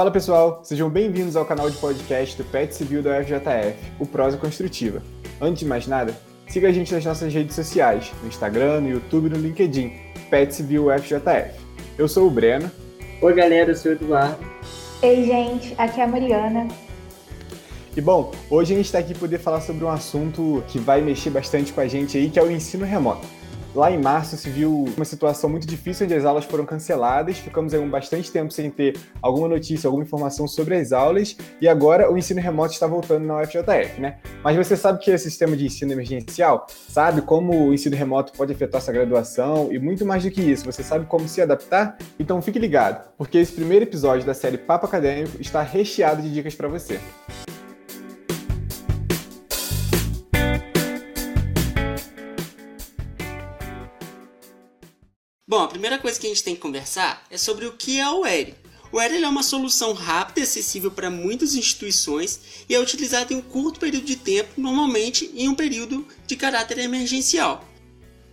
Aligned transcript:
Fala 0.00 0.10
pessoal, 0.10 0.60
sejam 0.62 0.88
bem-vindos 0.88 1.36
ao 1.36 1.44
canal 1.44 1.68
de 1.68 1.76
podcast 1.76 2.34
do 2.34 2.42
PET 2.42 2.74
Civil 2.74 3.02
da 3.02 3.18
UFJF, 3.18 3.76
o 3.98 4.06
Prosa 4.06 4.38
Construtiva. 4.38 5.02
Antes 5.38 5.60
de 5.60 5.66
mais 5.66 5.86
nada, 5.86 6.16
siga 6.48 6.68
a 6.68 6.72
gente 6.72 6.90
nas 6.94 7.04
nossas 7.04 7.34
redes 7.34 7.54
sociais, 7.54 8.10
no 8.22 8.28
Instagram, 8.28 8.80
no 8.80 8.88
YouTube 8.88 9.26
e 9.26 9.28
no 9.28 9.36
LinkedIn, 9.36 9.92
PET 10.30 10.54
Civil 10.54 10.86
UFJF. 10.86 11.50
Eu 11.98 12.08
sou 12.08 12.28
o 12.28 12.30
Breno. 12.30 12.70
Oi 13.20 13.34
galera, 13.34 13.72
eu 13.72 13.76
sou 13.76 13.92
o 13.92 13.94
Eduardo. 13.94 14.38
Ei 15.02 15.26
gente, 15.26 15.74
aqui 15.76 16.00
é 16.00 16.04
a 16.04 16.06
Mariana. 16.06 16.66
E 17.94 18.00
bom, 18.00 18.32
hoje 18.48 18.72
a 18.72 18.76
gente 18.78 18.86
está 18.86 19.00
aqui 19.00 19.12
para 19.12 19.20
poder 19.20 19.38
falar 19.38 19.60
sobre 19.60 19.84
um 19.84 19.90
assunto 19.90 20.64
que 20.68 20.78
vai 20.78 21.02
mexer 21.02 21.28
bastante 21.28 21.74
com 21.74 21.80
a 21.82 21.86
gente 21.86 22.16
aí, 22.16 22.30
que 22.30 22.38
é 22.38 22.42
o 22.42 22.50
ensino 22.50 22.86
remoto. 22.86 23.28
Lá 23.72 23.88
em 23.88 23.98
março 23.98 24.36
se 24.36 24.50
viu 24.50 24.86
uma 24.96 25.04
situação 25.04 25.48
muito 25.48 25.64
difícil 25.64 26.04
onde 26.04 26.14
as 26.14 26.24
aulas 26.24 26.44
foram 26.44 26.66
canceladas, 26.66 27.38
ficamos 27.38 27.72
aí 27.72 27.78
um 27.78 27.88
bastante 27.88 28.30
tempo 28.30 28.52
sem 28.52 28.68
ter 28.68 28.98
alguma 29.22 29.46
notícia, 29.46 29.86
alguma 29.86 30.02
informação 30.02 30.48
sobre 30.48 30.74
as 30.74 30.90
aulas, 30.90 31.36
e 31.60 31.68
agora 31.68 32.10
o 32.10 32.18
ensino 32.18 32.40
remoto 32.40 32.72
está 32.72 32.88
voltando 32.88 33.24
na 33.26 33.40
UFJF, 33.40 34.00
né? 34.00 34.18
Mas 34.42 34.56
você 34.56 34.76
sabe 34.76 34.98
que 34.98 35.12
é 35.12 35.16
sistema 35.16 35.56
de 35.56 35.66
ensino 35.66 35.92
emergencial? 35.92 36.66
Sabe 36.68 37.22
como 37.22 37.68
o 37.68 37.72
ensino 37.72 37.94
remoto 37.94 38.32
pode 38.32 38.52
afetar 38.52 38.80
sua 38.80 38.92
graduação? 38.92 39.72
E 39.72 39.78
muito 39.78 40.04
mais 40.04 40.24
do 40.24 40.30
que 40.32 40.40
isso, 40.40 40.64
você 40.64 40.82
sabe 40.82 41.06
como 41.06 41.28
se 41.28 41.40
adaptar? 41.40 41.96
Então 42.18 42.42
fique 42.42 42.58
ligado, 42.58 43.08
porque 43.16 43.38
esse 43.38 43.52
primeiro 43.52 43.84
episódio 43.84 44.26
da 44.26 44.34
série 44.34 44.58
Papo 44.58 44.86
Acadêmico 44.86 45.40
está 45.40 45.62
recheado 45.62 46.20
de 46.20 46.32
dicas 46.32 46.56
para 46.56 46.66
você. 46.66 46.98
Bom, 55.50 55.64
a 55.64 55.66
primeira 55.66 55.98
coisa 55.98 56.16
que 56.16 56.28
a 56.28 56.30
gente 56.30 56.44
tem 56.44 56.54
que 56.54 56.60
conversar 56.60 57.26
é 57.28 57.36
sobre 57.36 57.66
o 57.66 57.72
que 57.72 57.98
é 57.98 58.08
o 58.08 58.24
ERI. 58.24 58.54
O 58.92 59.00
ERI 59.00 59.24
é 59.24 59.28
uma 59.28 59.42
solução 59.42 59.92
rápida 59.92 60.38
e 60.38 60.42
acessível 60.44 60.92
para 60.92 61.10
muitas 61.10 61.56
instituições 61.56 62.38
e 62.68 62.74
é 62.76 62.78
utilizado 62.78 63.32
em 63.32 63.38
um 63.38 63.42
curto 63.42 63.80
período 63.80 64.04
de 64.04 64.14
tempo, 64.14 64.60
normalmente 64.60 65.28
em 65.34 65.48
um 65.48 65.54
período 65.56 66.06
de 66.24 66.36
caráter 66.36 66.78
emergencial. 66.78 67.68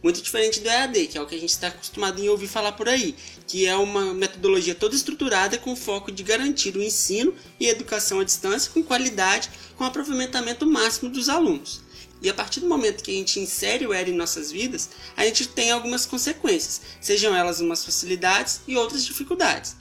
Muito 0.04 0.22
diferente 0.22 0.60
do 0.60 0.70
EAD, 0.70 1.08
que 1.08 1.18
é 1.18 1.22
o 1.22 1.26
que 1.26 1.34
a 1.34 1.40
gente 1.40 1.50
está 1.50 1.70
acostumado 1.70 2.22
em 2.22 2.30
ouvir 2.30 2.46
falar 2.46 2.74
por 2.74 2.88
aí, 2.88 3.16
que 3.48 3.66
é 3.66 3.76
uma 3.76 4.14
metodologia 4.14 4.76
toda 4.76 4.96
estruturada 4.96 5.58
com 5.58 5.76
foco 5.76 6.12
de 6.12 6.22
garantir 6.22 6.78
o 6.78 6.84
ensino 6.84 7.34
e 7.60 7.66
educação 7.66 8.20
à 8.20 8.24
distância 8.24 8.72
com 8.72 8.84
qualidade, 8.84 9.50
com 9.76 9.84
aproveitamento 9.84 10.68
máximo 10.68 11.10
dos 11.10 11.30
alunos. 11.30 11.82
E 12.22 12.30
a 12.30 12.34
partir 12.34 12.60
do 12.60 12.68
momento 12.68 13.04
que 13.04 13.12
a 13.12 13.14
gente 13.14 13.40
insere 13.40 13.86
o 13.86 13.94
ERA 13.94 14.10
em 14.10 14.14
nossas 14.14 14.52
vidas, 14.52 14.90
a 15.16 15.24
gente 15.26 15.48
tem 15.48 15.72
algumas 15.72 16.06
consequências, 16.06 16.82
sejam 17.00 17.36
elas 17.36 17.60
umas 17.60 17.86
facilidades 17.86 18.62
e 18.68 18.76
outras 18.76 19.06
dificuldades. 19.06 19.76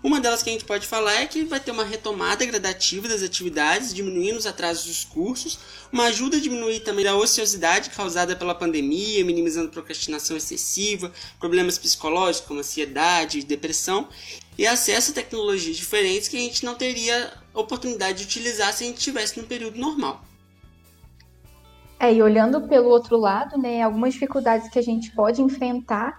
Uma 0.00 0.20
delas 0.20 0.44
que 0.44 0.50
a 0.50 0.52
gente 0.52 0.64
pode 0.64 0.86
falar 0.86 1.22
é 1.22 1.26
que 1.26 1.44
vai 1.44 1.58
ter 1.58 1.72
uma 1.72 1.82
retomada 1.82 2.46
gradativa 2.46 3.08
das 3.08 3.20
atividades, 3.20 3.92
diminuindo 3.92 4.38
os 4.38 4.46
atrasos 4.46 4.86
dos 4.86 5.04
cursos, 5.04 5.58
uma 5.92 6.04
ajuda 6.04 6.36
a 6.36 6.40
diminuir 6.40 6.80
também 6.80 7.04
a 7.08 7.16
ociosidade 7.16 7.90
causada 7.90 8.36
pela 8.36 8.54
pandemia, 8.54 9.24
minimizando 9.24 9.70
procrastinação 9.70 10.36
excessiva, 10.36 11.12
problemas 11.40 11.78
psicológicos 11.78 12.46
como 12.46 12.60
ansiedade, 12.60 13.42
depressão, 13.42 14.08
e 14.56 14.64
acesso 14.64 15.10
a 15.10 15.14
tecnologias 15.14 15.76
diferentes 15.76 16.28
que 16.28 16.36
a 16.36 16.40
gente 16.40 16.64
não 16.64 16.76
teria 16.76 17.32
oportunidade 17.52 18.18
de 18.18 18.24
utilizar 18.24 18.72
se 18.72 18.84
a 18.84 18.86
gente 18.86 18.98
estivesse 18.98 19.36
no 19.40 19.48
período 19.48 19.80
normal. 19.80 20.24
É, 22.00 22.12
e 22.12 22.22
olhando 22.22 22.68
pelo 22.68 22.88
outro 22.88 23.16
lado, 23.16 23.58
né, 23.58 23.82
algumas 23.82 24.14
dificuldades 24.14 24.68
que 24.68 24.78
a 24.78 24.82
gente 24.82 25.10
pode 25.14 25.42
enfrentar 25.42 26.16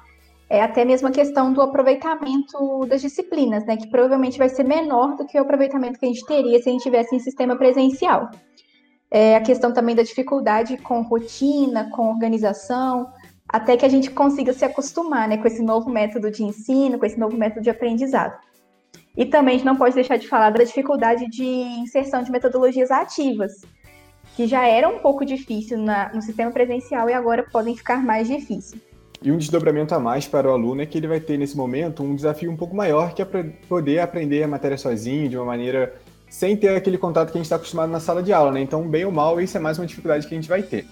é 0.49 0.61
até 0.61 0.83
mesmo 0.83 1.08
a 1.08 1.11
questão 1.11 1.53
do 1.53 1.62
aproveitamento 1.62 2.85
das 2.88 3.01
disciplinas, 3.01 3.63
né, 3.66 3.78
que 3.78 3.88
provavelmente 3.88 4.38
vai 4.38 4.50
ser 4.50 4.63
menor 4.63 5.16
do 5.16 5.25
que 5.25 5.38
o 5.38 5.41
aproveitamento 5.41 6.00
que 6.00 6.06
a 6.06 6.09
gente 6.09 6.25
teria 6.25 6.62
se 6.62 6.67
a 6.67 6.72
gente 6.72 6.81
tivesse 6.81 7.16
em 7.16 7.19
sistema 7.19 7.56
presencial. 7.56 8.29
É, 9.12 9.35
a 9.35 9.41
questão 9.41 9.72
também 9.72 9.95
da 9.95 10.03
dificuldade 10.03 10.78
com 10.78 11.01
rotina, 11.01 11.90
com 11.91 12.09
organização, 12.09 13.11
até 13.47 13.78
que 13.78 13.85
a 13.85 13.90
gente 13.90 14.11
consiga 14.11 14.51
se 14.53 14.66
acostumar 14.66 15.28
né, 15.28 15.38
com 15.38 15.47
esse 15.47 15.61
novo 15.61 15.90
método 15.90 16.29
de 16.29 16.44
ensino, 16.44 17.00
com 17.00 17.06
esse 17.06 17.19
novo 17.19 17.38
método 17.38 17.61
de 17.61 17.69
aprendizado. 17.69 18.38
E 19.16 19.25
também 19.25 19.56
a 19.56 19.57
gente 19.57 19.66
não 19.66 19.75
pode 19.75 19.96
deixar 19.96 20.17
de 20.17 20.28
falar 20.28 20.51
da 20.51 20.63
dificuldade 20.63 21.28
de 21.29 21.46
inserção 21.46 22.23
de 22.23 22.31
metodologias 22.31 22.91
ativas, 22.91 23.61
que 24.39 24.47
já 24.47 24.66
era 24.66 24.88
um 24.88 25.00
pouco 25.00 25.25
difícil 25.25 25.77
na, 25.77 26.13
no 26.13 26.22
sistema 26.22 26.50
presencial 26.50 27.09
e 27.09 27.13
agora 27.13 27.44
podem 27.44 27.75
ficar 27.75 28.01
mais 28.01 28.25
difíceis. 28.25 28.73
E 29.22 29.29
um 29.33 29.38
desdobramento 29.38 29.94
a 29.94 30.00
mais 30.00 30.29
para 30.29 30.50
o 30.50 30.53
aluno 30.53 30.81
é 30.81 30.85
que 30.85 30.97
ele 30.97 31.09
vai 31.09 31.19
ter 31.19 31.38
nesse 31.38 31.57
momento 31.57 32.01
um 32.01 32.16
desafio 32.16 32.49
um 32.49 32.55
pouco 32.55 32.73
maior 32.73 33.13
que 33.13 33.22
é 33.22 33.25
poder 33.25 33.99
aprender 33.99 34.41
a 34.41 34.47
matéria 34.47 34.78
sozinho, 34.78 35.28
de 35.28 35.35
uma 35.35 35.44
maneira 35.44 35.94
sem 36.29 36.55
ter 36.55 36.69
aquele 36.69 36.97
contato 36.97 37.33
que 37.33 37.38
a 37.38 37.39
gente 37.39 37.47
está 37.47 37.57
acostumado 37.57 37.89
na 37.89 37.99
sala 37.99 38.23
de 38.23 38.31
aula, 38.31 38.49
né? 38.49 38.61
Então, 38.61 38.88
bem 38.88 39.03
ou 39.03 39.11
mal, 39.11 39.41
isso 39.41 39.57
é 39.57 39.59
mais 39.59 39.78
uma 39.78 39.85
dificuldade 39.85 40.25
que 40.25 40.33
a 40.33 40.38
gente 40.38 40.47
vai 40.47 40.63
ter. 40.63 40.88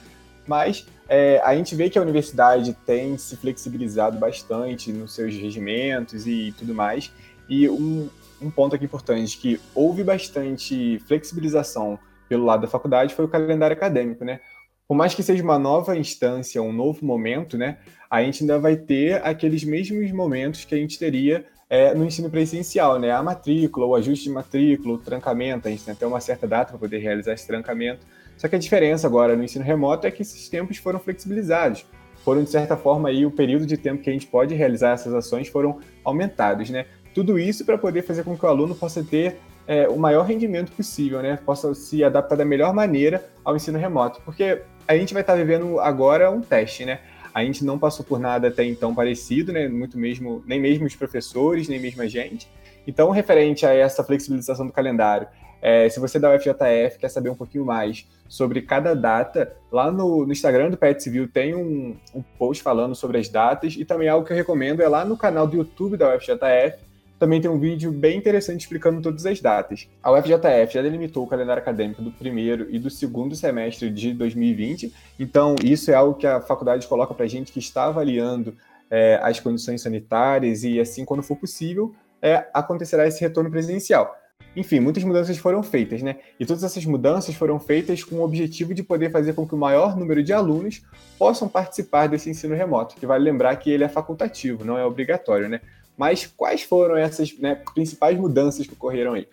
Mas 0.45 0.85
é, 1.07 1.41
a 1.41 1.55
gente 1.55 1.73
vê 1.73 1.89
que 1.89 1.97
a 1.97 2.01
universidade 2.01 2.75
tem 2.85 3.17
se 3.17 3.37
flexibilizado 3.37 4.19
bastante 4.19 4.91
nos 4.91 5.15
seus 5.15 5.33
regimentos 5.33 6.27
e 6.27 6.53
tudo 6.59 6.75
mais. 6.75 7.13
E 7.47 7.69
um, 7.69 8.09
um 8.41 8.51
ponto 8.51 8.75
aqui 8.75 8.83
importante 8.83 9.37
que 9.37 9.57
houve 9.73 10.03
bastante 10.03 10.99
flexibilização 11.07 11.97
pelo 12.27 12.45
lado 12.45 12.61
da 12.61 12.67
faculdade 12.67 13.13
foi 13.13 13.25
o 13.25 13.27
calendário 13.27 13.75
acadêmico, 13.75 14.23
né? 14.23 14.39
Por 14.87 14.95
mais 14.95 15.13
que 15.13 15.21
seja 15.21 15.43
uma 15.43 15.59
nova 15.59 15.97
instância, 15.97 16.61
um 16.61 16.71
novo 16.71 17.05
momento, 17.05 17.57
né? 17.57 17.77
A 18.09 18.23
gente 18.23 18.43
ainda 18.43 18.57
vai 18.57 18.75
ter 18.77 19.21
aqueles 19.25 19.63
mesmos 19.63 20.11
momentos 20.11 20.63
que 20.63 20.73
a 20.73 20.77
gente 20.77 20.97
teria 20.97 21.45
é, 21.69 21.93
no 21.93 22.05
ensino 22.05 22.29
presencial, 22.29 22.97
né? 22.97 23.11
A 23.11 23.21
matrícula, 23.21 23.85
o 23.85 23.95
ajuste 23.95 24.25
de 24.25 24.29
matrícula, 24.31 24.95
o 24.95 24.97
trancamento, 24.97 25.67
a 25.67 25.71
gente 25.71 25.83
tem 25.83 25.93
até 25.93 26.07
uma 26.07 26.21
certa 26.21 26.47
data 26.47 26.71
para 26.71 26.79
poder 26.79 26.99
realizar 26.99 27.33
esse 27.33 27.45
trancamento. 27.45 28.05
Só 28.37 28.47
que 28.47 28.55
a 28.55 28.59
diferença 28.59 29.07
agora 29.07 29.35
no 29.35 29.43
ensino 29.43 29.65
remoto 29.65 30.07
é 30.07 30.11
que 30.11 30.21
esses 30.21 30.47
tempos 30.47 30.77
foram 30.77 30.99
flexibilizados. 30.99 31.85
Foram, 32.23 32.43
de 32.43 32.49
certa 32.49 32.77
forma, 32.77 33.09
aí, 33.09 33.25
o 33.25 33.31
período 33.31 33.65
de 33.65 33.77
tempo 33.77 34.01
que 34.01 34.09
a 34.09 34.13
gente 34.13 34.27
pode 34.27 34.53
realizar 34.53 34.91
essas 34.91 35.13
ações 35.13 35.47
foram 35.47 35.79
aumentados, 36.03 36.69
né? 36.69 36.85
Tudo 37.13 37.39
isso 37.39 37.65
para 37.65 37.77
poder 37.77 38.03
fazer 38.03 38.23
com 38.23 38.37
que 38.37 38.45
o 38.45 38.49
aluno 38.49 38.75
possa 38.75 39.03
ter 39.03 39.37
é, 39.67 39.87
o 39.87 39.97
maior 39.97 40.23
rendimento 40.23 40.71
possível, 40.71 41.21
né? 41.21 41.37
Possa 41.45 41.73
se 41.75 42.03
adaptar 42.03 42.35
da 42.35 42.45
melhor 42.45 42.73
maneira 42.73 43.23
ao 43.43 43.55
ensino 43.55 43.77
remoto. 43.77 44.21
Porque 44.23 44.61
a 44.87 44.95
gente 44.95 45.13
vai 45.13 45.21
estar 45.21 45.35
vivendo 45.35 45.79
agora 45.79 46.31
um 46.31 46.41
teste, 46.41 46.85
né? 46.85 46.99
A 47.33 47.43
gente 47.43 47.63
não 47.65 47.77
passou 47.77 48.05
por 48.05 48.17
nada 48.19 48.47
até 48.47 48.63
então 48.63 48.95
parecido, 48.95 49.51
né? 49.51 49.67
Muito 49.67 49.97
mesmo, 49.97 50.41
nem 50.47 50.59
mesmo 50.59 50.85
os 50.85 50.95
professores, 50.95 51.67
nem 51.67 51.79
mesmo 51.79 52.01
a 52.01 52.07
gente. 52.07 52.49
Então, 52.87 53.09
referente 53.09 53.65
a 53.65 53.73
essa 53.73 54.03
flexibilização 54.03 54.65
do 54.65 54.71
calendário, 54.71 55.27
é, 55.61 55.89
se 55.89 55.99
você 55.99 56.19
da 56.19 56.33
UFJF 56.33 56.99
quer 56.99 57.09
saber 57.09 57.29
um 57.29 57.35
pouquinho 57.35 57.65
mais 57.65 58.07
sobre 58.27 58.61
cada 58.61 58.93
data, 58.93 59.53
lá 59.71 59.91
no, 59.91 60.25
no 60.25 60.31
Instagram 60.31 60.69
do 60.69 60.77
Pet 60.77 61.01
Civil 61.01 61.27
tem 61.27 61.55
um, 61.55 61.97
um, 62.13 62.21
post 62.21 62.63
falando 62.63 62.95
sobre 62.95 63.17
as 63.17 63.27
datas 63.27 63.75
e 63.77 63.83
também 63.83 64.07
algo 64.07 64.25
que 64.25 64.31
eu 64.31 64.37
recomendo 64.37 64.81
é 64.81 64.87
lá 64.87 65.03
no 65.03 65.17
canal 65.17 65.47
do 65.47 65.57
YouTube 65.57 65.97
da 65.97 66.15
UFJF, 66.15 66.77
também 67.19 67.41
tem 67.41 67.49
um 67.49 67.59
vídeo 67.59 67.91
bem 67.91 68.17
interessante 68.17 68.61
explicando 68.61 69.01
todas 69.01 69.25
as 69.25 69.39
datas. 69.39 69.87
A 70.01 70.11
UFJF 70.11 70.73
já 70.73 70.81
delimitou 70.81 71.23
o 71.23 71.27
calendário 71.27 71.61
acadêmico 71.61 72.01
do 72.01 72.11
primeiro 72.11 72.67
e 72.69 72.79
do 72.79 72.89
segundo 72.89 73.35
semestre 73.35 73.89
de 73.89 74.13
2020, 74.13 74.93
então 75.19 75.55
isso 75.63 75.91
é 75.91 75.95
algo 75.95 76.15
que 76.15 76.27
a 76.27 76.41
faculdade 76.41 76.87
coloca 76.87 77.13
para 77.13 77.25
a 77.25 77.29
gente 77.29 77.51
que 77.51 77.59
está 77.59 77.85
avaliando 77.85 78.55
é, 78.89 79.19
as 79.21 79.39
condições 79.39 79.81
sanitárias 79.81 80.63
e 80.63 80.79
assim, 80.79 81.03
quando 81.05 81.23
for 81.23 81.35
possível, 81.35 81.93
é, 82.21 82.47
acontecerá 82.53 83.07
esse 83.07 83.21
retorno 83.21 83.49
presencial. 83.49 84.15
Enfim, 84.55 84.79
muitas 84.79 85.03
mudanças 85.03 85.37
foram 85.37 85.61
feitas, 85.61 86.01
né? 86.01 86.17
E 86.39 86.45
todas 86.45 86.63
essas 86.63 86.83
mudanças 86.83 87.35
foram 87.35 87.59
feitas 87.59 88.03
com 88.03 88.15
o 88.15 88.23
objetivo 88.23 88.73
de 88.73 88.81
poder 88.81 89.11
fazer 89.11 89.33
com 89.33 89.47
que 89.47 89.53
o 89.53 89.57
maior 89.57 89.95
número 89.95 90.23
de 90.23 90.33
alunos 90.33 90.81
possam 91.17 91.47
participar 91.47 92.07
desse 92.07 92.29
ensino 92.29 92.55
remoto, 92.55 92.95
que 92.95 93.05
vale 93.05 93.23
lembrar 93.23 93.55
que 93.57 93.69
ele 93.69 93.83
é 93.83 93.87
facultativo, 93.87 94.65
não 94.65 94.77
é 94.77 94.83
obrigatório, 94.83 95.47
né? 95.47 95.61
Mas 95.97 96.27
quais 96.27 96.61
foram 96.61 96.95
essas 96.95 97.33
né, 97.33 97.55
principais 97.73 98.17
mudanças 98.17 98.67
que 98.67 98.73
ocorreram 98.73 99.13
aí? 99.13 99.27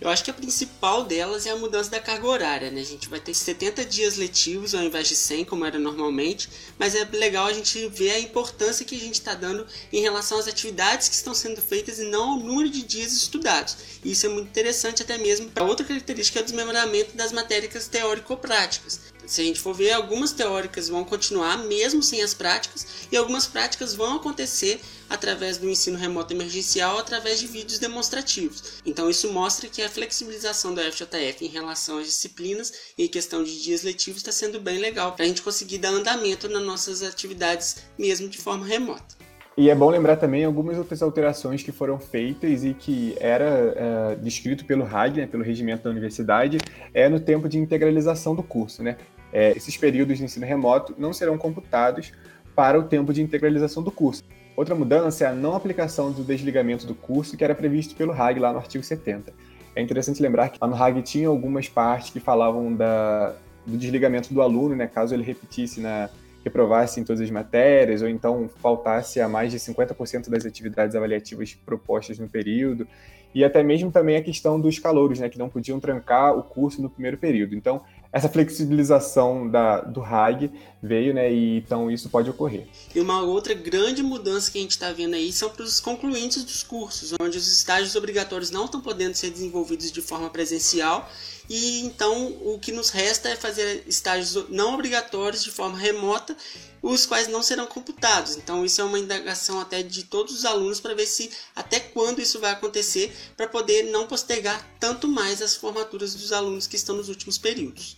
Eu 0.00 0.08
acho 0.08 0.24
que 0.24 0.30
a 0.30 0.34
principal 0.34 1.04
delas 1.04 1.46
é 1.46 1.50
a 1.50 1.56
mudança 1.56 1.90
da 1.90 2.00
carga 2.00 2.26
horária, 2.26 2.70
né? 2.72 2.80
A 2.80 2.84
gente 2.84 3.08
vai 3.08 3.20
ter 3.20 3.34
70 3.34 3.84
dias 3.84 4.16
letivos 4.16 4.74
ao 4.74 4.82
invés 4.82 5.06
de 5.06 5.14
100, 5.14 5.44
como 5.44 5.64
era 5.64 5.78
normalmente, 5.78 6.48
mas 6.76 6.96
é 6.96 7.04
legal 7.12 7.46
a 7.46 7.52
gente 7.52 7.86
ver 7.88 8.10
a 8.10 8.18
importância 8.18 8.84
que 8.84 8.96
a 8.96 8.98
gente 8.98 9.14
está 9.14 9.34
dando 9.34 9.64
em 9.92 10.00
relação 10.00 10.38
às 10.38 10.48
atividades 10.48 11.08
que 11.08 11.14
estão 11.14 11.32
sendo 11.34 11.60
feitas 11.60 12.00
e 12.00 12.04
não 12.04 12.30
ao 12.30 12.38
número 12.38 12.68
de 12.68 12.82
dias 12.82 13.12
estudados. 13.12 13.76
E 14.04 14.10
isso 14.10 14.26
é 14.26 14.28
muito 14.28 14.48
interessante 14.48 15.02
até 15.02 15.16
mesmo 15.18 15.50
para 15.50 15.64
outra 15.64 15.86
característica 15.86 16.40
é 16.40 16.42
o 16.42 16.44
desmembramento 16.44 17.16
das 17.16 17.30
matérias 17.30 17.86
teórico-práticas 17.86 19.11
se 19.26 19.40
a 19.40 19.44
gente 19.44 19.60
for 19.60 19.74
ver, 19.74 19.92
algumas 19.92 20.32
teóricas 20.32 20.88
vão 20.88 21.04
continuar 21.04 21.58
mesmo 21.58 22.02
sem 22.02 22.22
as 22.22 22.34
práticas 22.34 22.86
e 23.10 23.16
algumas 23.16 23.46
práticas 23.46 23.94
vão 23.94 24.16
acontecer 24.16 24.80
através 25.08 25.58
do 25.58 25.68
ensino 25.68 25.98
remoto 25.98 26.32
emergencial 26.32 26.98
através 26.98 27.38
de 27.38 27.46
vídeos 27.46 27.78
demonstrativos. 27.78 28.62
Então 28.84 29.08
isso 29.08 29.30
mostra 29.32 29.68
que 29.68 29.82
a 29.82 29.88
flexibilização 29.88 30.74
da 30.74 30.90
FJF 30.90 31.44
em 31.44 31.48
relação 31.48 31.98
às 31.98 32.06
disciplinas 32.06 32.72
e 32.96 33.08
questão 33.08 33.44
de 33.44 33.62
dias 33.62 33.82
letivos 33.82 34.20
está 34.20 34.32
sendo 34.32 34.60
bem 34.60 34.78
legal 34.78 35.12
para 35.12 35.24
a 35.24 35.28
gente 35.28 35.42
conseguir 35.42 35.78
dar 35.78 35.90
andamento 35.90 36.48
nas 36.48 36.62
nossas 36.62 37.02
atividades 37.02 37.76
mesmo 37.98 38.28
de 38.28 38.38
forma 38.38 38.66
remota. 38.66 39.21
E 39.56 39.68
é 39.68 39.74
bom 39.74 39.90
lembrar 39.90 40.16
também 40.16 40.44
algumas 40.44 40.78
outras 40.78 41.02
alterações 41.02 41.62
que 41.62 41.70
foram 41.70 41.98
feitas 41.98 42.64
e 42.64 42.72
que 42.72 43.14
era 43.20 43.44
é, 43.44 44.14
descrito 44.16 44.64
pelo 44.64 44.82
RAG, 44.82 45.18
né, 45.18 45.26
pelo 45.26 45.42
regimento 45.42 45.84
da 45.84 45.90
universidade, 45.90 46.56
é 46.94 47.06
no 47.06 47.20
tempo 47.20 47.48
de 47.50 47.58
integralização 47.58 48.34
do 48.34 48.42
curso. 48.42 48.82
Né? 48.82 48.96
É, 49.30 49.50
esses 49.50 49.76
períodos 49.76 50.16
de 50.16 50.24
ensino 50.24 50.46
remoto 50.46 50.94
não 50.96 51.12
serão 51.12 51.36
computados 51.36 52.12
para 52.54 52.78
o 52.78 52.84
tempo 52.84 53.12
de 53.12 53.20
integralização 53.20 53.82
do 53.82 53.90
curso. 53.90 54.24
Outra 54.56 54.74
mudança 54.74 55.24
é 55.24 55.28
a 55.28 55.32
não 55.34 55.54
aplicação 55.54 56.10
do 56.10 56.24
desligamento 56.24 56.86
do 56.86 56.94
curso 56.94 57.36
que 57.36 57.44
era 57.44 57.54
previsto 57.54 57.94
pelo 57.94 58.12
RAG 58.12 58.38
lá 58.38 58.52
no 58.52 58.58
artigo 58.58 58.82
70. 58.82 59.32
É 59.76 59.82
interessante 59.82 60.22
lembrar 60.22 60.48
que 60.48 60.58
lá 60.60 60.66
no 60.66 60.74
RAG 60.74 61.00
tinha 61.02 61.28
algumas 61.28 61.68
partes 61.68 62.10
que 62.10 62.20
falavam 62.20 62.74
da, 62.74 63.34
do 63.66 63.76
desligamento 63.76 64.32
do 64.32 64.40
aluno, 64.40 64.74
né, 64.74 64.86
caso 64.86 65.14
ele 65.14 65.22
repetisse 65.22 65.80
na, 65.80 66.10
reprovasse 66.44 67.00
em 67.00 67.04
todas 67.04 67.20
as 67.20 67.30
matérias, 67.30 68.02
ou 68.02 68.08
então 68.08 68.48
faltasse 68.60 69.20
a 69.20 69.28
mais 69.28 69.52
de 69.52 69.58
50% 69.58 70.28
das 70.28 70.44
atividades 70.44 70.96
avaliativas 70.96 71.54
propostas 71.54 72.18
no 72.18 72.28
período, 72.28 72.86
e 73.34 73.44
até 73.44 73.62
mesmo 73.62 73.90
também 73.90 74.16
a 74.16 74.22
questão 74.22 74.60
dos 74.60 74.78
calouros, 74.78 75.18
né, 75.18 75.28
que 75.28 75.38
não 75.38 75.48
podiam 75.48 75.80
trancar 75.80 76.36
o 76.36 76.42
curso 76.42 76.82
no 76.82 76.90
primeiro 76.90 77.16
período. 77.16 77.54
Então, 77.54 77.82
essa 78.12 78.28
flexibilização 78.28 79.48
da, 79.48 79.80
do 79.80 80.00
RAG 80.00 80.50
veio, 80.82 81.14
né? 81.14 81.32
E 81.32 81.56
então 81.56 81.90
isso 81.90 82.10
pode 82.10 82.28
ocorrer. 82.28 82.66
E 82.94 83.00
uma 83.00 83.22
outra 83.22 83.54
grande 83.54 84.02
mudança 84.02 84.50
que 84.50 84.58
a 84.58 84.60
gente 84.60 84.72
está 84.72 84.92
vendo 84.92 85.14
aí 85.14 85.32
são 85.32 85.48
para 85.48 85.62
os 85.62 85.80
concluintes 85.80 86.44
dos 86.44 86.62
cursos, 86.62 87.14
onde 87.18 87.38
os 87.38 87.50
estágios 87.50 87.96
obrigatórios 87.96 88.50
não 88.50 88.66
estão 88.66 88.80
podendo 88.80 89.14
ser 89.14 89.30
desenvolvidos 89.30 89.90
de 89.90 90.02
forma 90.02 90.28
presencial. 90.28 91.08
E 91.48 91.80
então 91.80 92.36
o 92.42 92.58
que 92.58 92.70
nos 92.70 92.90
resta 92.90 93.30
é 93.30 93.36
fazer 93.36 93.84
estágios 93.86 94.48
não 94.50 94.74
obrigatórios 94.74 95.42
de 95.42 95.50
forma 95.50 95.78
remota, 95.78 96.36
os 96.82 97.06
quais 97.06 97.28
não 97.28 97.42
serão 97.42 97.66
computados. 97.66 98.36
Então 98.36 98.64
isso 98.64 98.80
é 98.80 98.84
uma 98.84 98.98
indagação 98.98 99.60
até 99.60 99.82
de 99.82 100.04
todos 100.04 100.34
os 100.34 100.44
alunos 100.44 100.80
para 100.80 100.94
ver 100.94 101.06
se 101.06 101.30
até 101.54 101.78
quando 101.78 102.20
isso 102.20 102.40
vai 102.40 102.50
acontecer, 102.50 103.14
para 103.36 103.46
poder 103.46 103.84
não 103.84 104.06
postergar 104.06 104.66
tanto 104.80 105.06
mais 105.06 105.40
as 105.40 105.54
formaturas 105.54 106.14
dos 106.14 106.32
alunos 106.32 106.66
que 106.66 106.76
estão 106.76 106.96
nos 106.96 107.08
últimos 107.08 107.38
períodos. 107.38 107.96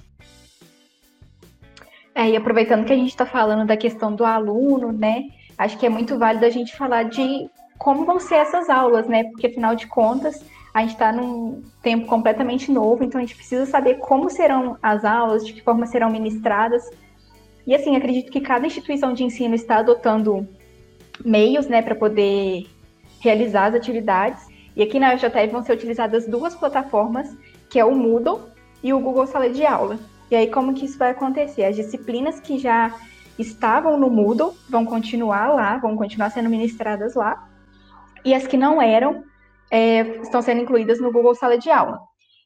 É, 2.14 2.30
e 2.30 2.36
aproveitando 2.36 2.84
que 2.84 2.92
a 2.92 2.96
gente 2.96 3.08
está 3.08 3.26
falando 3.26 3.66
da 3.66 3.76
questão 3.76 4.14
do 4.14 4.24
aluno, 4.24 4.92
né? 4.92 5.24
Acho 5.58 5.76
que 5.78 5.86
é 5.86 5.88
muito 5.88 6.16
válido 6.18 6.44
a 6.44 6.50
gente 6.50 6.76
falar 6.76 7.04
de 7.04 7.48
como 7.78 8.04
vão 8.04 8.20
ser 8.20 8.36
essas 8.36 8.68
aulas, 8.68 9.08
né? 9.08 9.24
Porque 9.24 9.48
afinal 9.48 9.74
de 9.74 9.88
contas, 9.88 10.40
a 10.72 10.80
gente 10.80 10.92
está 10.92 11.12
num 11.12 11.62
tempo 11.82 12.06
completamente 12.06 12.70
novo, 12.70 13.02
então 13.02 13.20
a 13.20 13.24
gente 13.24 13.34
precisa 13.34 13.66
saber 13.66 13.98
como 13.98 14.30
serão 14.30 14.76
as 14.82 15.04
aulas, 15.04 15.44
de 15.44 15.52
que 15.52 15.62
forma 15.62 15.86
serão 15.86 16.10
ministradas. 16.10 16.88
E 17.66 17.74
assim, 17.74 17.96
acredito 17.96 18.30
que 18.30 18.40
cada 18.40 18.66
instituição 18.66 19.12
de 19.12 19.24
ensino 19.24 19.54
está 19.54 19.78
adotando 19.78 20.46
meios, 21.24 21.66
né, 21.66 21.80
para 21.80 21.94
poder 21.94 22.66
realizar 23.20 23.66
as 23.66 23.74
atividades. 23.74 24.46
E 24.76 24.82
aqui 24.82 24.98
na 24.98 25.14
UJTEV 25.14 25.52
vão 25.52 25.62
ser 25.62 25.72
utilizadas 25.72 26.26
duas 26.26 26.54
plataformas, 26.54 27.36
que 27.70 27.78
é 27.78 27.84
o 27.84 27.94
Moodle 27.94 28.40
e 28.82 28.92
o 28.92 29.00
Google 29.00 29.26
Sala 29.26 29.48
de 29.48 29.64
Aula. 29.64 29.98
E 30.30 30.36
aí, 30.36 30.50
como 30.50 30.74
que 30.74 30.84
isso 30.84 30.98
vai 30.98 31.10
acontecer? 31.10 31.64
As 31.64 31.76
disciplinas 31.76 32.40
que 32.40 32.58
já 32.58 32.94
estavam 33.38 33.98
no 33.98 34.10
Moodle 34.10 34.54
vão 34.68 34.84
continuar 34.84 35.48
lá, 35.48 35.78
vão 35.78 35.96
continuar 35.96 36.30
sendo 36.30 36.50
ministradas 36.50 37.14
lá, 37.14 37.48
e 38.24 38.34
as 38.34 38.46
que 38.46 38.56
não 38.56 38.80
eram 38.80 39.24
é, 39.70 40.00
estão 40.22 40.40
sendo 40.40 40.62
incluídas 40.62 41.00
no 41.00 41.12
Google 41.12 41.34
Sala 41.34 41.58
de 41.58 41.70
Aula. 41.70 42.00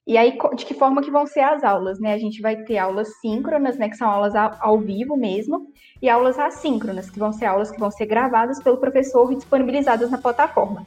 E 0.08 0.16
aí, 0.16 0.38
de 0.56 0.64
que 0.64 0.72
forma 0.72 1.02
que 1.02 1.10
vão 1.10 1.26
ser 1.26 1.40
as 1.40 1.62
aulas, 1.62 2.00
né? 2.00 2.14
A 2.14 2.19
gente 2.19 2.40
vai 2.40 2.56
ter 2.56 2.78
aulas 2.78 3.20
síncronas, 3.20 3.76
né, 3.76 3.90
que 3.90 3.96
são 3.96 4.08
aulas 4.08 4.34
ao 4.34 4.78
vivo 4.78 5.19
mesmo, 5.19 5.70
e 6.00 6.08
aulas 6.08 6.38
assíncronas, 6.38 7.10
que 7.10 7.19
vão 7.19 7.31
ser 7.31 7.44
aulas 7.44 7.70
que 7.70 7.78
vão 7.78 7.90
ser 7.90 8.06
gravadas 8.06 8.62
pelo 8.62 8.78
professor 8.78 9.31
e 9.31 9.37
disponibilizadas 9.37 10.10
na 10.10 10.16
plataforma. 10.16 10.87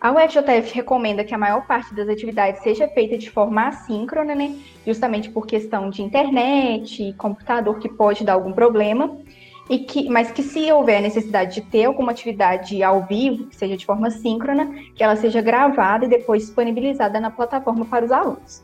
A 0.00 0.10
UFJF 0.10 0.74
recomenda 0.74 1.22
que 1.22 1.34
a 1.34 1.38
maior 1.38 1.66
parte 1.66 1.94
das 1.94 2.08
atividades 2.08 2.62
seja 2.62 2.88
feita 2.88 3.18
de 3.18 3.30
forma 3.30 3.68
assíncrona, 3.68 4.34
né? 4.34 4.56
Justamente 4.86 5.28
por 5.28 5.46
questão 5.46 5.90
de 5.90 6.00
internet, 6.00 7.12
computador 7.18 7.78
que 7.78 7.90
pode 7.90 8.24
dar 8.24 8.32
algum 8.32 8.54
problema. 8.54 9.18
E 9.68 9.80
que, 9.80 10.08
mas 10.08 10.30
que 10.30 10.42
se 10.42 10.70
houver 10.72 11.02
necessidade 11.02 11.56
de 11.56 11.60
ter 11.60 11.84
alguma 11.84 12.12
atividade 12.12 12.82
ao 12.82 13.04
vivo, 13.04 13.46
que 13.46 13.56
seja 13.56 13.76
de 13.76 13.84
forma 13.84 14.10
síncrona, 14.10 14.66
que 14.94 15.02
ela 15.02 15.14
seja 15.14 15.42
gravada 15.42 16.06
e 16.06 16.08
depois 16.08 16.42
disponibilizada 16.42 17.20
na 17.20 17.30
plataforma 17.30 17.84
para 17.84 18.04
os 18.04 18.10
alunos. 18.10 18.62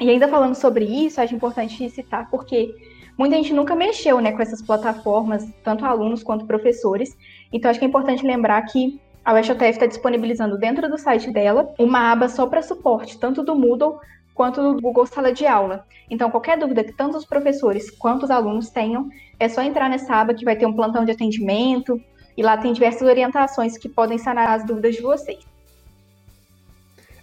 E 0.00 0.08
ainda 0.08 0.28
falando 0.28 0.54
sobre 0.54 0.84
isso, 0.84 1.20
acho 1.20 1.34
importante 1.34 1.90
citar 1.90 2.30
porque 2.30 2.72
muita 3.16 3.34
gente 3.34 3.52
nunca 3.52 3.74
mexeu 3.74 4.20
né, 4.20 4.30
com 4.30 4.40
essas 4.40 4.62
plataformas, 4.62 5.44
tanto 5.64 5.84
alunos 5.84 6.22
quanto 6.22 6.46
professores. 6.46 7.16
Então, 7.52 7.68
acho 7.68 7.80
que 7.80 7.84
é 7.84 7.88
importante 7.88 8.24
lembrar 8.24 8.62
que 8.62 9.00
a 9.24 9.34
UFJF 9.34 9.62
está 9.64 9.86
disponibilizando 9.86 10.56
dentro 10.56 10.88
do 10.88 10.96
site 10.96 11.30
dela 11.30 11.74
uma 11.78 12.12
aba 12.12 12.28
só 12.28 12.46
para 12.46 12.62
suporte, 12.62 13.18
tanto 13.18 13.42
do 13.42 13.56
Moodle 13.56 13.98
quanto 14.38 14.62
do 14.62 14.80
Google 14.80 15.04
Sala 15.04 15.32
de 15.32 15.44
Aula. 15.44 15.84
Então, 16.08 16.30
qualquer 16.30 16.56
dúvida 16.56 16.84
que 16.84 16.92
tanto 16.92 17.18
os 17.18 17.24
professores 17.24 17.90
quanto 17.90 18.22
os 18.22 18.30
alunos 18.30 18.70
tenham, 18.70 19.08
é 19.36 19.48
só 19.48 19.60
entrar 19.62 19.90
nessa 19.90 20.14
aba 20.14 20.32
que 20.32 20.44
vai 20.44 20.54
ter 20.54 20.64
um 20.64 20.72
plantão 20.72 21.04
de 21.04 21.10
atendimento 21.10 22.00
e 22.36 22.42
lá 22.42 22.56
tem 22.56 22.72
diversas 22.72 23.02
orientações 23.02 23.76
que 23.76 23.88
podem 23.88 24.16
sanar 24.16 24.50
as 24.50 24.64
dúvidas 24.64 24.94
de 24.94 25.02
vocês. 25.02 25.44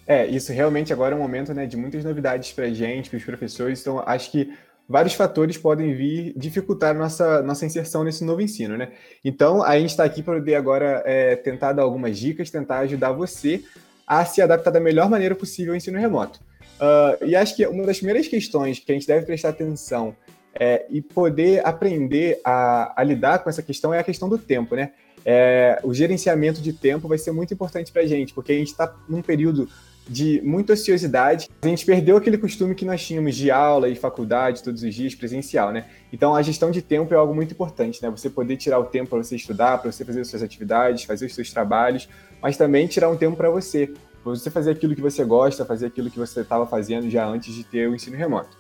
É, 0.06 0.28
isso 0.28 0.52
realmente 0.52 0.92
agora 0.92 1.16
é 1.16 1.18
um 1.18 1.22
momento 1.22 1.54
né, 1.54 1.66
de 1.66 1.78
muitas 1.78 2.04
novidades 2.04 2.52
para 2.52 2.66
a 2.66 2.74
gente, 2.74 3.10
para 3.10 3.16
os 3.16 3.24
professores, 3.24 3.80
então 3.80 4.04
acho 4.06 4.30
que 4.30 4.54
vários 4.88 5.14
fatores 5.14 5.58
podem 5.58 5.96
vir 5.96 6.34
dificultar 6.36 6.94
nossa, 6.94 7.42
nossa 7.42 7.66
inserção 7.66 8.04
nesse 8.04 8.26
novo 8.26 8.42
ensino, 8.42 8.76
né? 8.78 8.92
Então, 9.24 9.64
a 9.64 9.80
gente 9.80 9.92
está 9.92 10.04
aqui 10.04 10.22
para 10.22 10.36
poder 10.36 10.56
agora 10.56 11.02
é, 11.06 11.38
tentar 11.38 11.72
dar 11.72 11.84
algumas 11.84 12.20
dicas, 12.20 12.52
tentar 12.52 12.80
ajudar 12.80 13.14
você 13.14 13.64
a 14.06 14.26
se 14.26 14.42
adaptar 14.42 14.70
da 14.70 14.82
melhor 14.82 15.10
maneira 15.10 15.34
possível 15.34 15.72
ao 15.72 15.78
ensino 15.78 15.98
remoto. 15.98 16.40
Uh, 16.76 17.26
e 17.26 17.36
acho 17.36 17.56
que 17.56 17.66
uma 17.68 17.86
das 17.86 17.98
primeiras 17.98 18.28
questões 18.28 18.80
que 18.80 18.92
a 18.92 18.96
gente 18.96 19.08
deve 19.08 19.26
prestar 19.26 19.50
atenção 19.50 20.16
é, 20.58 20.86
e 20.90 21.02
poder 21.02 21.66
aprender 21.66 22.40
a, 22.44 22.94
a, 23.00 23.04
lidar 23.04 23.40
com 23.40 23.50
essa 23.50 23.62
questão 23.62 23.94
é 23.94 24.00
a 24.00 24.04
questão 24.04 24.30
do 24.30 24.38
tempo, 24.38 24.76
né? 24.76 24.92
É, 25.26 25.80
o 25.84 25.94
gerenciamento 25.94 26.62
de 26.62 26.72
tempo 26.72 27.08
vai 27.08 27.18
ser 27.18 27.32
muito 27.32 27.54
importante 27.54 27.92
para 27.92 28.04
a 28.04 28.06
gente, 28.06 28.34
porque 28.34 28.52
a 28.52 28.56
gente 28.56 28.68
está 28.68 28.96
num 29.10 29.22
período 29.22 29.68
de 30.08 30.40
muita 30.44 30.74
ociosidade. 30.74 31.50
A 31.64 31.68
gente 31.68 31.84
perdeu 31.86 32.16
aquele 32.16 32.38
costume 32.38 32.76
que 32.76 32.86
nós 32.86 33.06
tínhamos 33.06 33.36
de 33.36 33.50
aula 33.50 33.90
e 33.90 33.96
faculdade 33.96 34.64
todos 34.64 34.84
os 34.84 34.94
dias 34.94 35.16
presencial, 35.16 35.72
né? 35.72 35.86
Então 36.14 36.36
a 36.36 36.42
gestão 36.42 36.70
de 36.72 36.82
tempo 36.82 37.14
é 37.14 37.18
algo 37.18 37.34
muito 37.34 37.52
importante, 37.52 38.02
né? 38.02 38.10
Você 38.10 38.30
poder 38.30 38.56
tirar 38.56 38.80
o 38.80 38.86
tempo 38.86 39.10
para 39.10 39.24
você 39.24 39.36
estudar, 39.36 39.80
para 39.80 39.92
você 39.92 40.06
fazer 40.06 40.22
as 40.22 40.28
suas 40.28 40.44
atividades, 40.44 41.04
fazer 41.04 41.26
os 41.26 41.34
seus 41.34 41.52
trabalhos, 41.52 42.08
mas 42.42 42.56
também 42.56 42.88
tirar 42.88 43.10
um 43.10 43.18
tempo 43.18 43.36
para 43.36 43.50
você, 43.50 43.92
você 44.34 44.50
fazer 44.50 44.72
aquilo 44.72 44.96
que 44.96 45.02
você 45.02 45.24
gosta, 45.24 45.66
fazer 45.66 45.88
aquilo 45.88 46.10
que 46.10 46.18
você 46.18 46.42
estava 46.42 46.66
fazendo 46.66 47.10
já 47.10 47.26
antes 47.26 47.54
de 47.54 47.64
ter 47.64 47.88
o 47.88 47.94
ensino 47.94 48.18
remoto. 48.18 48.58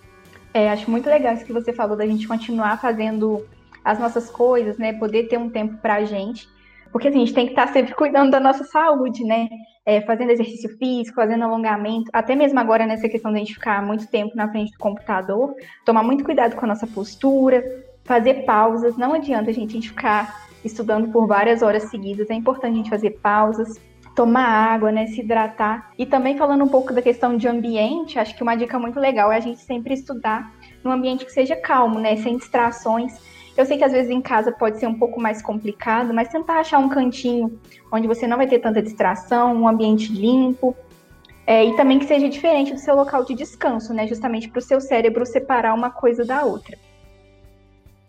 É, 0.53 0.69
acho 0.69 0.89
muito 0.89 1.10
legal 1.10 1.34
isso 1.34 1.45
que 1.45 1.51
você 1.51 1.74
falou 1.74 1.98
da 1.98 2.05
gente 2.05 2.27
continuar 2.27 2.79
fazendo 2.79 3.45
as 3.84 4.00
nossas 4.00 4.29
coisas, 4.29 4.77
né? 4.77 4.93
Poder 4.93 5.27
ter 5.27 5.38
um 5.38 5.50
tempo 5.50 5.77
para 5.77 5.95
a 5.95 6.05
gente. 6.05 6.48
Porque 6.91 7.10
assim, 7.10 7.17
a 7.17 7.25
gente 7.25 7.34
tem 7.34 7.45
que 7.45 7.51
estar 7.51 7.67
sempre 7.74 7.93
cuidando 7.95 8.31
da 8.31 8.39
nossa 8.39 8.63
saúde, 8.63 9.24
né? 9.24 9.50
É, 9.86 10.01
fazendo 10.01 10.31
exercício 10.31 10.69
físico, 10.77 11.15
fazendo 11.15 11.43
alongamento, 11.43 12.10
até 12.12 12.36
mesmo 12.36 12.60
agora 12.60 12.88
nessa 12.88 13.07
questão 13.07 13.31
de 13.31 13.38
a 13.38 13.39
gente 13.39 13.53
ficar 13.53 13.86
muito 13.86 14.07
tempo 14.07 14.36
na 14.36 14.50
frente 14.50 14.72
do 14.72 14.79
computador, 14.79 15.53
tomar 15.86 16.01
muito 16.01 16.24
cuidado 16.24 16.55
com 16.55 16.65
a 16.65 16.69
nossa 16.69 16.88
postura, 16.88 17.63
fazer 18.03 18.45
pausas. 18.45 18.98
Não 18.98 19.13
adianta 19.13 19.51
a 19.51 19.53
gente, 19.53 19.72
a 19.72 19.74
gente 19.74 19.89
ficar 19.89 20.48
estudando 20.63 21.12
por 21.12 21.27
várias 21.27 21.62
horas 21.62 21.84
seguidas, 21.84 22.29
é 22.29 22.34
importante 22.34 22.74
a 22.74 22.77
gente 22.77 22.89
fazer 22.89 23.12
pausas, 23.22 23.79
tomar 24.15 24.45
água, 24.45 24.91
né, 24.91 25.07
se 25.07 25.22
hidratar. 25.22 25.91
E 25.98 26.05
também 26.05 26.38
falando 26.38 26.63
um 26.63 26.69
pouco 26.69 26.93
da 26.93 27.01
questão 27.01 27.36
de 27.36 27.48
ambiente, 27.48 28.17
acho 28.17 28.36
que 28.36 28.43
uma 28.43 28.55
dica 28.55 28.79
muito 28.79 29.00
legal 29.00 29.31
é 29.31 29.38
a 29.38 29.41
gente 29.41 29.60
sempre 29.60 29.93
estudar 29.93 30.51
num 30.84 30.91
ambiente 30.91 31.25
que 31.25 31.31
seja 31.31 31.55
calmo, 31.55 32.00
né, 32.00 32.15
sem 32.15 32.38
distrações 32.38 33.13
eu 33.57 33.65
sei 33.65 33.77
que 33.77 33.84
às 33.84 33.91
vezes 33.91 34.12
em 34.12 34.22
casa 34.22 34.51
pode 34.51 34.79
ser 34.79 34.88
um 34.88 34.95
pouco 34.95 35.19
mais 35.19 35.41
complicado, 35.41 36.13
mas 36.13 36.27
tentar 36.27 36.60
achar 36.60 36.77
um 36.77 36.89
cantinho 36.89 37.57
onde 37.91 38.07
você 38.07 38.27
não 38.27 38.38
vai 38.38 38.48
ter 38.48 38.60
tanta 38.60 38.81
distração, 38.81 39.55
um 39.55 39.67
ambiente 39.67 40.12
limpo, 40.12 40.75
é, 41.48 41.63
e 41.63 41.75
também 41.75 42.00
que 42.00 42.05
seja 42.05 42.27
diferente 42.27 42.74
do 42.74 42.79
seu 42.79 42.95
local 42.95 43.24
de 43.24 43.34
descanso, 43.34 43.93
né? 43.93 44.07
Justamente 44.07 44.50
para 44.50 44.60
o 44.60 44.62
seu 44.62 44.81
cérebro 44.81 45.25
separar 45.25 45.74
uma 45.74 45.89
coisa 45.89 46.25
da 46.25 46.43
outra. 46.43 46.77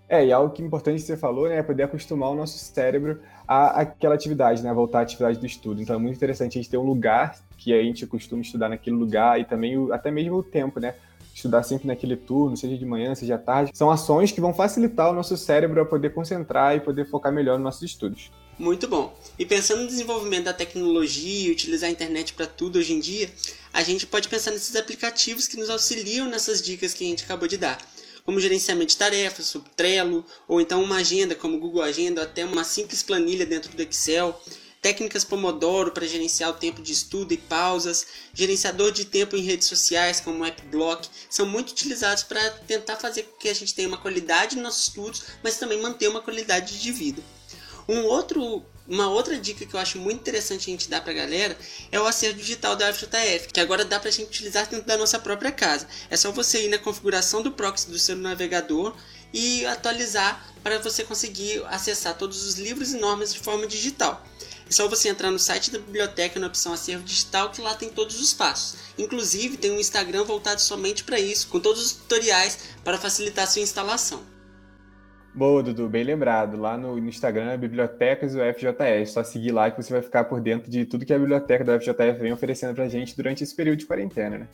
É, 0.09 0.25
e 0.25 0.33
algo 0.33 0.55
que 0.55 0.63
é 0.63 0.65
importante 0.65 1.01
que 1.01 1.07
você 1.07 1.17
falou, 1.17 1.49
né, 1.49 1.59
é 1.59 1.63
poder 1.63 1.83
acostumar 1.83 2.31
o 2.31 2.35
nosso 2.35 2.57
cérebro 2.59 3.21
à, 3.47 3.81
àquela 3.81 4.15
atividade, 4.15 4.63
né, 4.63 4.73
voltar 4.73 5.01
à 5.01 5.03
atividade 5.03 5.39
do 5.39 5.47
estudo. 5.47 5.83
Então 5.83 5.97
é 5.97 5.99
muito 5.99 6.15
interessante 6.15 6.59
a 6.59 6.63
gente 6.63 6.71
ter 6.71 6.79
um 6.79 6.85
lugar 6.85 7.37
que 7.59 7.73
a 7.73 7.83
gente 7.83 8.07
costuma 8.07 8.43
estudar 8.43 8.69
naquele 8.69 8.97
lugar 8.97 9.41
e 9.41 9.45
também 9.45 9.77
o, 9.77 9.93
até 9.93 10.11
mesmo 10.11 10.37
o 10.37 10.43
tempo, 10.43 10.79
né? 10.79 10.95
estudar 11.37 11.63
sempre 11.63 11.87
naquele 11.87 12.17
turno, 12.17 12.57
seja 12.57 12.79
de 12.79 12.87
manhã, 12.87 13.15
seja 13.15 13.35
à 13.35 13.39
tarde, 13.39 13.71
são 13.75 13.91
ações 13.91 14.33
que 14.33 14.41
vão 14.41 14.55
facilitar 14.55 15.11
o 15.11 15.13
nosso 15.13 15.37
cérebro 15.37 15.83
a 15.83 15.85
poder 15.85 16.15
concentrar 16.15 16.75
e 16.75 16.81
poder 16.81 17.05
focar 17.11 17.31
melhor 17.31 17.59
nos 17.59 17.65
nossos 17.65 17.83
estudos. 17.83 18.31
Muito 18.59 18.89
bom. 18.89 19.15
E 19.39 19.45
pensando 19.45 19.83
no 19.83 19.87
desenvolvimento 19.87 20.45
da 20.45 20.55
tecnologia 20.55 21.49
e 21.49 21.53
utilizar 21.53 21.91
a 21.91 21.93
internet 21.93 22.33
para 22.33 22.47
tudo 22.47 22.79
hoje 22.79 22.95
em 22.95 23.01
dia, 23.01 23.29
a 23.71 23.83
gente 23.83 24.07
pode 24.07 24.31
pensar 24.31 24.51
nesses 24.51 24.75
aplicativos 24.77 25.47
que 25.47 25.59
nos 25.59 25.69
auxiliam 25.69 26.27
nessas 26.27 26.63
dicas 26.63 26.95
que 26.95 27.05
a 27.05 27.07
gente 27.07 27.25
acabou 27.25 27.47
de 27.47 27.59
dar. 27.59 27.79
Como 28.27 28.41
gerenciamento 28.41 28.91
de 28.91 28.97
tarefas, 28.97 29.47
sobre 29.47 29.71
Trello, 29.77 30.27
ou 30.49 30.61
então 30.61 30.83
uma 30.83 30.97
agenda 30.97 31.35
como 31.37 31.61
Google 31.61 31.81
Agenda, 31.81 32.25
até 32.25 32.45
uma 32.45 32.65
simples 32.65 33.03
planilha 33.03 33.47
dentro 33.47 33.75
do 33.75 33.81
Excel, 33.81 34.39
técnicas 34.83 35.25
Pomodoro 35.25 35.93
para 35.93 36.07
gerenciar 36.07 36.51
o 36.51 36.55
tempo 36.55 36.83
de 36.83 36.93
estudo 36.93 37.33
e 37.33 37.37
pausas, 37.37 38.07
gerenciador 38.35 38.91
de 38.91 39.05
tempo 39.05 39.37
em 39.37 39.43
redes 39.43 39.69
sociais 39.69 40.21
como 40.21 40.41
o 40.41 40.45
AppBlock, 40.45 41.09
são 41.31 41.47
muito 41.47 41.71
utilizados 41.71 42.25
para 42.25 42.51
tentar 42.51 42.97
fazer 42.97 43.23
com 43.23 43.39
que 43.39 43.49
a 43.49 43.55
gente 43.55 43.75
tenha 43.75 43.89
uma 43.89 43.97
qualidade 43.97 44.57
nos 44.57 44.65
nossos 44.65 44.89
estudos, 44.89 45.23
mas 45.43 45.57
também 45.57 45.81
manter 45.81 46.09
uma 46.09 46.21
qualidade 46.21 46.81
de 46.81 46.93
vida. 46.93 47.23
Um 47.89 48.03
outro 48.07 48.65
uma 48.89 49.09
outra 49.09 49.39
dica 49.39 49.67
que 49.67 49.75
eu 49.75 49.81
acho 49.81 49.99
muito 49.99 50.21
interessante 50.21 50.71
a 50.71 50.73
gente 50.73 50.89
dar 50.89 51.01
para 51.01 51.11
a 51.11 51.15
galera 51.15 51.59
é 51.91 52.01
o 52.01 52.07
acervo 52.07 52.39
digital 52.39 52.77
da 52.77 52.93
FJF, 52.93 53.49
que 53.53 53.61
agora 53.61 53.85
dá 53.85 53.99
para 53.99 54.09
a 54.09 54.13
gente 54.13 54.29
utilizar 54.29 54.69
dentro 54.69 54.87
da 54.87 54.97
nossa 54.97 55.19
própria 55.19 55.51
casa. 55.51 55.89
É 56.09 56.17
só 56.17 56.31
você 56.31 56.65
ir 56.65 56.69
na 56.69 56.79
configuração 56.79 57.43
do 57.43 57.51
proxy 57.51 57.91
do 57.91 57.99
seu 57.99 58.17
navegador 58.17 58.95
e 59.33 59.67
atualizar 59.67 60.47
para 60.63 60.79
você 60.79 61.03
conseguir 61.03 61.65
acessar 61.67 62.17
todos 62.17 62.47
os 62.47 62.55
livros 62.55 62.93
e 62.93 62.99
normas 62.99 63.33
de 63.33 63.41
forma 63.41 63.67
digital. 63.67 64.25
É 64.69 64.73
só 64.73 64.89
você 64.89 65.09
entrar 65.09 65.31
no 65.31 65.39
site 65.39 65.71
da 65.71 65.79
biblioteca 65.79 66.41
na 66.41 66.47
opção 66.49 66.73
acervo 66.73 67.05
digital 67.05 67.51
que 67.51 67.61
lá 67.61 67.75
tem 67.75 67.89
todos 67.89 68.21
os 68.21 68.33
passos. 68.33 68.79
Inclusive 68.99 69.57
tem 69.57 69.71
um 69.71 69.81
Instagram 69.81 70.25
voltado 70.25 70.61
somente 70.61 71.05
para 71.05 71.21
isso, 71.21 71.49
com 71.49 71.61
todos 71.61 71.85
os 71.85 71.93
tutoriais 71.93 72.59
para 72.85 72.99
facilitar 72.99 73.47
sua 73.49 73.63
instalação. 73.63 74.36
Boa, 75.37 75.63
Dudu, 75.63 75.87
bem 75.87 76.03
lembrado. 76.03 76.57
Lá 76.57 76.79
no, 76.79 76.99
Instagram 76.99 77.51
é 77.51 77.59
Bibliotecas 77.59 78.33
do 78.33 78.41
FJS. 78.41 79.11
Só 79.11 79.23
seguir 79.23 79.53
lá 79.53 79.71
que 79.71 79.83
você 79.83 79.93
vai 79.93 80.01
ficar 80.01 80.25
por 80.25 80.41
dentro 80.41 80.71
de 80.71 80.87
tudo 80.87 81.05
que 81.05 81.13
a 81.13 81.19
biblioteca 81.19 81.63
do 81.63 81.79
FJF 81.79 82.19
vem 82.19 82.33
oferecendo 82.33 82.75
pra 82.75 82.89
gente 82.89 83.15
durante 83.15 83.45
esse 83.45 83.55
período 83.55 83.81
de 83.81 83.85
quarentena, 83.85 84.39
né? 84.39 84.49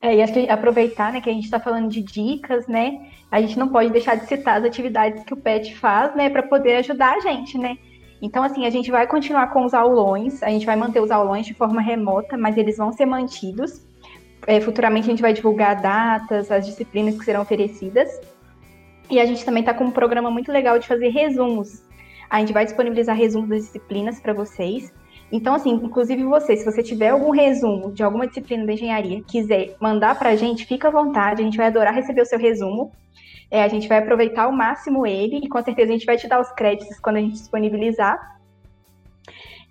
É, 0.00 0.14
e 0.14 0.22
acho 0.22 0.32
que 0.32 0.48
aproveitar, 0.48 1.12
né, 1.12 1.20
que 1.20 1.28
a 1.28 1.32
gente 1.32 1.44
está 1.44 1.58
falando 1.58 1.88
de 1.88 2.02
dicas, 2.02 2.68
né? 2.68 3.10
A 3.32 3.40
gente 3.40 3.58
não 3.58 3.66
pode 3.66 3.90
deixar 3.90 4.14
de 4.14 4.26
citar 4.26 4.60
as 4.60 4.64
atividades 4.64 5.24
que 5.24 5.34
o 5.34 5.36
PET 5.36 5.76
faz, 5.76 6.14
né, 6.14 6.30
para 6.30 6.44
poder 6.44 6.76
ajudar 6.76 7.16
a 7.16 7.20
gente, 7.20 7.58
né? 7.58 7.76
Então, 8.22 8.44
assim, 8.44 8.66
a 8.66 8.70
gente 8.70 8.92
vai 8.92 9.08
continuar 9.08 9.48
com 9.48 9.64
os 9.64 9.74
aulões, 9.74 10.40
a 10.44 10.50
gente 10.50 10.64
vai 10.64 10.76
manter 10.76 11.00
os 11.00 11.10
aulões 11.10 11.44
de 11.44 11.52
forma 11.52 11.80
remota, 11.80 12.38
mas 12.38 12.56
eles 12.56 12.76
vão 12.76 12.92
ser 12.92 13.06
mantidos. 13.06 13.84
É, 14.46 14.60
futuramente 14.60 15.08
a 15.08 15.10
gente 15.10 15.22
vai 15.22 15.32
divulgar 15.32 15.82
datas, 15.82 16.50
as 16.50 16.64
disciplinas 16.64 17.18
que 17.18 17.24
serão 17.24 17.42
oferecidas. 17.42 18.08
E 19.10 19.18
a 19.18 19.26
gente 19.26 19.44
também 19.44 19.60
está 19.60 19.74
com 19.74 19.84
um 19.84 19.90
programa 19.90 20.30
muito 20.30 20.52
legal 20.52 20.78
de 20.78 20.86
fazer 20.86 21.08
resumos. 21.08 21.82
A 22.28 22.38
gente 22.38 22.52
vai 22.52 22.64
disponibilizar 22.64 23.16
resumos 23.16 23.48
das 23.48 23.64
disciplinas 23.64 24.20
para 24.20 24.32
vocês. 24.32 24.92
Então, 25.32 25.54
assim, 25.54 25.70
inclusive 25.70 26.22
você, 26.22 26.56
se 26.56 26.64
você 26.64 26.82
tiver 26.82 27.08
algum 27.08 27.30
resumo 27.30 27.92
de 27.92 28.04
alguma 28.04 28.26
disciplina 28.26 28.64
da 28.64 28.72
engenharia, 28.72 29.22
quiser 29.22 29.76
mandar 29.80 30.16
para 30.16 30.30
a 30.30 30.36
gente, 30.36 30.64
fica 30.64 30.88
à 30.88 30.90
vontade, 30.90 31.42
a 31.42 31.44
gente 31.44 31.56
vai 31.56 31.66
adorar 31.66 31.94
receber 31.94 32.22
o 32.22 32.26
seu 32.26 32.38
resumo. 32.38 32.92
É, 33.50 33.64
a 33.64 33.68
gente 33.68 33.88
vai 33.88 33.98
aproveitar 33.98 34.44
ao 34.44 34.52
máximo 34.52 35.04
ele 35.04 35.38
e 35.38 35.48
com 35.48 35.60
certeza 35.60 35.88
a 35.88 35.92
gente 35.92 36.06
vai 36.06 36.16
te 36.16 36.28
dar 36.28 36.40
os 36.40 36.52
créditos 36.52 37.00
quando 37.00 37.16
a 37.16 37.20
gente 37.20 37.32
disponibilizar. 37.32 38.38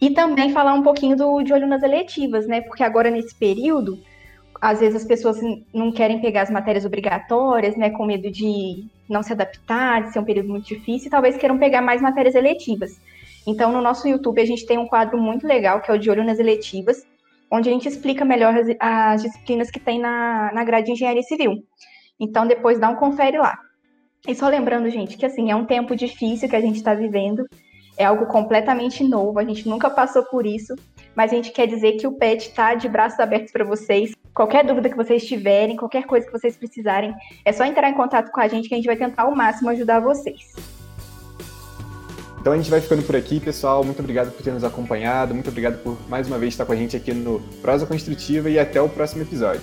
E 0.01 0.09
também 0.11 0.51
falar 0.51 0.73
um 0.73 0.83
pouquinho 0.83 1.15
do, 1.15 1.41
de 1.41 1.53
olho 1.53 1.67
nas 1.67 1.81
eletivas, 1.81 2.45
né? 2.45 2.59
Porque 2.61 2.83
agora 2.83 3.09
nesse 3.09 3.35
período, 3.35 3.99
às 4.61 4.79
vezes 4.79 5.01
as 5.01 5.07
pessoas 5.07 5.39
não 5.73 5.91
querem 5.91 6.19
pegar 6.19 6.43
as 6.43 6.49
matérias 6.49 6.85
obrigatórias, 6.85 7.75
né? 7.75 7.89
Com 7.89 8.05
medo 8.05 8.29
de 8.29 8.85
não 9.07 9.23
se 9.23 9.33
adaptar, 9.33 10.03
de 10.03 10.13
ser 10.13 10.19
um 10.19 10.25
período 10.25 10.49
muito 10.49 10.67
difícil, 10.67 11.07
e 11.07 11.11
talvez 11.11 11.37
queiram 11.37 11.57
pegar 11.57 11.81
mais 11.81 12.01
matérias 12.01 12.35
eletivas. 12.35 12.99
Então, 13.47 13.71
no 13.71 13.81
nosso 13.81 14.07
YouTube, 14.07 14.41
a 14.41 14.45
gente 14.45 14.65
tem 14.65 14.77
um 14.77 14.87
quadro 14.87 15.17
muito 15.17 15.47
legal, 15.47 15.81
que 15.81 15.89
é 15.89 15.93
o 15.93 15.97
De 15.97 16.09
Olho 16.09 16.23
nas 16.23 16.39
Eletivas, 16.39 17.05
onde 17.51 17.69
a 17.69 17.71
gente 17.71 17.87
explica 17.87 18.23
melhor 18.23 18.53
as, 18.53 18.67
as 18.79 19.23
disciplinas 19.23 19.71
que 19.71 19.79
tem 19.79 19.99
na, 19.99 20.51
na 20.53 20.63
grade 20.63 20.87
de 20.87 20.91
Engenharia 20.91 21.23
Civil. 21.23 21.63
Então, 22.19 22.45
depois 22.45 22.79
dá 22.79 22.89
um 22.89 22.95
confere 22.95 23.37
lá. 23.37 23.57
E 24.27 24.35
só 24.35 24.47
lembrando, 24.49 24.89
gente, 24.89 25.17
que 25.17 25.25
assim, 25.25 25.49
é 25.49 25.55
um 25.55 25.65
tempo 25.65 25.95
difícil 25.95 26.49
que 26.49 26.55
a 26.55 26.61
gente 26.61 26.75
está 26.75 26.93
vivendo, 26.93 27.47
é 27.99 28.05
algo 28.05 28.25
completamente 28.27 29.03
novo, 29.03 29.37
a 29.37 29.43
gente 29.43 29.67
nunca 29.67 29.89
passou 29.89 30.23
por 30.23 30.45
isso, 30.45 30.73
mas 31.13 31.33
a 31.33 31.35
gente 31.35 31.51
quer 31.51 31.67
dizer 31.67 31.97
que 31.97 32.07
o 32.07 32.13
PET 32.13 32.47
está 32.47 32.73
de 32.73 32.87
braços 32.87 33.19
abertos 33.19 33.51
para 33.51 33.65
vocês. 33.65 34.13
Qualquer 34.33 34.65
dúvida 34.65 34.89
que 34.89 34.95
vocês 34.95 35.25
tiverem, 35.25 35.75
qualquer 35.75 36.05
coisa 36.05 36.25
que 36.25 36.31
vocês 36.31 36.55
precisarem, 36.55 37.13
é 37.43 37.51
só 37.51 37.65
entrar 37.65 37.89
em 37.89 37.93
contato 37.93 38.31
com 38.31 38.39
a 38.39 38.47
gente 38.47 38.69
que 38.69 38.73
a 38.73 38.77
gente 38.77 38.85
vai 38.85 38.95
tentar 38.95 39.23
ao 39.23 39.35
máximo 39.35 39.69
ajudar 39.69 39.99
vocês. 39.99 40.53
Então 42.39 42.53
a 42.53 42.55
gente 42.55 42.71
vai 42.71 42.79
ficando 42.79 43.03
por 43.03 43.17
aqui, 43.17 43.37
pessoal. 43.37 43.83
Muito 43.83 43.99
obrigado 43.99 44.31
por 44.31 44.41
ter 44.41 44.53
nos 44.53 44.63
acompanhado, 44.63 45.33
muito 45.33 45.49
obrigado 45.49 45.83
por 45.83 45.97
mais 46.07 46.25
uma 46.25 46.37
vez 46.37 46.53
estar 46.53 46.65
com 46.65 46.71
a 46.71 46.77
gente 46.77 46.95
aqui 46.95 47.13
no 47.13 47.41
Prosa 47.61 47.85
Construtiva 47.85 48.49
e 48.49 48.57
até 48.57 48.81
o 48.81 48.87
próximo 48.87 49.23
episódio. 49.23 49.61